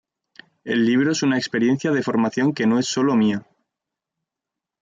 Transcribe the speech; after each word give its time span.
El 0.63 0.83
libro 0.83 1.11
es 1.11 1.21
una 1.21 1.37
experiencia 1.37 1.91
de 1.91 2.01
formación 2.01 2.53
que 2.53 2.65
no 2.65 2.79
es 2.79 2.87
sólo 2.87 3.15
mía". 3.15 3.45